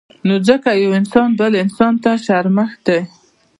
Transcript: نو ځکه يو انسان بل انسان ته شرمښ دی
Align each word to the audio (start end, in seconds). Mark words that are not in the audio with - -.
نو 0.27 0.35
ځکه 0.47 0.69
يو 0.83 0.91
انسان 0.99 1.29
بل 1.39 1.51
انسان 1.63 1.93
ته 2.03 2.11
شرمښ 2.25 2.71
دی 2.85 2.99